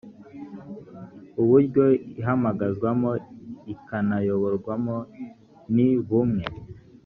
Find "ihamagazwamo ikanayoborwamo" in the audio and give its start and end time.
2.19-4.97